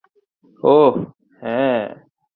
[0.63, 0.95] ওহ,
[1.41, 1.85] হ্যাঁ।